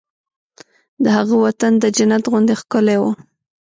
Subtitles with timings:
[1.03, 3.03] د هغه وطن د جنت غوندې ښکلی و